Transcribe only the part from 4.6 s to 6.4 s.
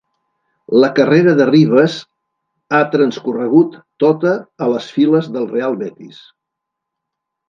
a les files del Real Betis.